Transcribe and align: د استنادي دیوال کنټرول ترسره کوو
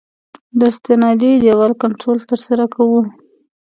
د 0.57 0.61
استنادي 0.71 1.31
دیوال 1.43 1.73
کنټرول 1.81 2.17
ترسره 2.29 2.65
کوو 2.73 3.01